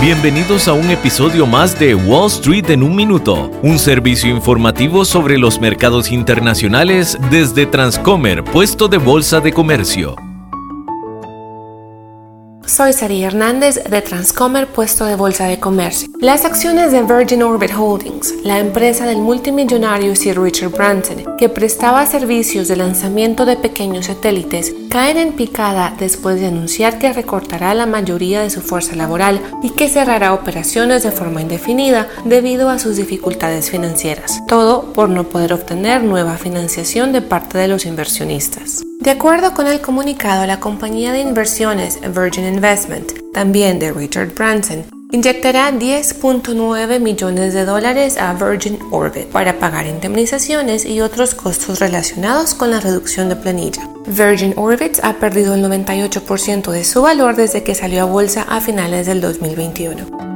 Bienvenidos 0.00 0.68
a 0.68 0.74
un 0.74 0.90
episodio 0.90 1.46
más 1.46 1.78
de 1.78 1.94
Wall 1.94 2.26
Street 2.26 2.68
en 2.70 2.82
un 2.82 2.94
minuto, 2.94 3.50
un 3.62 3.78
servicio 3.78 4.28
informativo 4.28 5.04
sobre 5.04 5.38
los 5.38 5.58
mercados 5.58 6.12
internacionales 6.12 7.16
desde 7.30 7.64
Transcomer, 7.64 8.44
puesto 8.44 8.88
de 8.88 8.98
bolsa 8.98 9.40
de 9.40 9.52
comercio. 9.52 10.25
Soy 12.76 12.92
Sari 12.92 13.24
Hernández 13.24 13.82
de 13.84 14.02
Transcomer 14.02 14.66
Puesto 14.66 15.06
de 15.06 15.16
Bolsa 15.16 15.46
de 15.46 15.58
Comercio. 15.58 16.10
Las 16.20 16.44
acciones 16.44 16.92
de 16.92 17.02
Virgin 17.04 17.42
Orbit 17.42 17.70
Holdings, 17.74 18.34
la 18.44 18.58
empresa 18.58 19.06
del 19.06 19.16
multimillonario 19.16 20.14
Sir 20.14 20.38
Richard 20.38 20.72
Branson, 20.72 21.24
que 21.38 21.48
prestaba 21.48 22.04
servicios 22.04 22.68
de 22.68 22.76
lanzamiento 22.76 23.46
de 23.46 23.56
pequeños 23.56 24.04
satélites, 24.04 24.74
caen 24.90 25.16
en 25.16 25.32
picada 25.32 25.94
después 25.98 26.38
de 26.38 26.48
anunciar 26.48 26.98
que 26.98 27.14
recortará 27.14 27.72
la 27.72 27.86
mayoría 27.86 28.42
de 28.42 28.50
su 28.50 28.60
fuerza 28.60 28.94
laboral 28.94 29.40
y 29.62 29.70
que 29.70 29.88
cerrará 29.88 30.34
operaciones 30.34 31.02
de 31.02 31.12
forma 31.12 31.40
indefinida 31.40 32.08
debido 32.26 32.68
a 32.68 32.78
sus 32.78 32.98
dificultades 32.98 33.70
financieras. 33.70 34.42
Todo 34.48 34.92
por 34.92 35.08
no 35.08 35.24
poder 35.24 35.54
obtener 35.54 36.02
nueva 36.02 36.36
financiación 36.36 37.14
de 37.14 37.22
parte 37.22 37.56
de 37.56 37.68
los 37.68 37.86
inversionistas. 37.86 38.82
De 39.06 39.12
acuerdo 39.12 39.54
con 39.54 39.68
el 39.68 39.80
comunicado, 39.80 40.44
la 40.46 40.58
compañía 40.58 41.12
de 41.12 41.20
inversiones 41.20 42.00
Virgin 42.12 42.44
Investment, 42.44 43.12
también 43.32 43.78
de 43.78 43.92
Richard 43.92 44.34
Branson, 44.34 44.84
inyectará 45.12 45.70
10.9 45.70 46.98
millones 46.98 47.54
de 47.54 47.64
dólares 47.64 48.18
a 48.18 48.34
Virgin 48.34 48.80
Orbit 48.90 49.26
para 49.26 49.60
pagar 49.60 49.86
indemnizaciones 49.86 50.84
y 50.84 51.02
otros 51.02 51.36
costos 51.36 51.78
relacionados 51.78 52.54
con 52.54 52.72
la 52.72 52.80
reducción 52.80 53.28
de 53.28 53.36
planilla. 53.36 53.88
Virgin 54.08 54.54
Orbit 54.56 54.98
ha 55.04 55.12
perdido 55.20 55.54
el 55.54 55.64
98% 55.64 56.72
de 56.72 56.82
su 56.82 57.02
valor 57.02 57.36
desde 57.36 57.62
que 57.62 57.76
salió 57.76 58.02
a 58.02 58.06
bolsa 58.06 58.42
a 58.48 58.60
finales 58.60 59.06
del 59.06 59.20
2021. 59.20 60.35